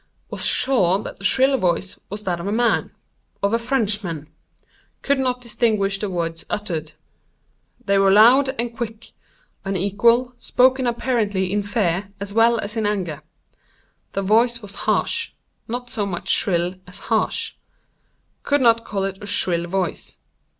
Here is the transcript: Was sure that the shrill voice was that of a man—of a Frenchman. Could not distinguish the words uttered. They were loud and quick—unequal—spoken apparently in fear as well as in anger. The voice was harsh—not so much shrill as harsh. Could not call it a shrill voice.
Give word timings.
Was 0.31 0.43
sure 0.43 0.97
that 1.03 1.17
the 1.17 1.23
shrill 1.23 1.57
voice 1.57 1.99
was 2.09 2.23
that 2.23 2.39
of 2.39 2.47
a 2.47 2.51
man—of 2.51 3.53
a 3.53 3.59
Frenchman. 3.59 4.31
Could 5.03 5.19
not 5.19 5.41
distinguish 5.41 5.99
the 5.99 6.09
words 6.09 6.43
uttered. 6.49 6.93
They 7.85 7.99
were 7.99 8.09
loud 8.09 8.55
and 8.57 8.75
quick—unequal—spoken 8.75 10.87
apparently 10.87 11.53
in 11.53 11.61
fear 11.61 12.09
as 12.19 12.33
well 12.33 12.57
as 12.57 12.75
in 12.75 12.87
anger. 12.87 13.21
The 14.13 14.23
voice 14.23 14.63
was 14.63 14.73
harsh—not 14.89 15.91
so 15.91 16.07
much 16.07 16.29
shrill 16.29 16.77
as 16.87 16.97
harsh. 17.13 17.57
Could 18.41 18.61
not 18.61 18.83
call 18.83 19.03
it 19.03 19.21
a 19.21 19.27
shrill 19.27 19.67
voice. 19.67 20.17